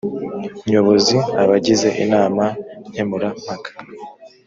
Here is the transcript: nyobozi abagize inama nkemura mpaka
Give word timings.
nyobozi 0.69 1.17
abagize 1.41 1.89
inama 2.03 2.45
nkemura 2.89 3.29
mpaka 3.43 3.71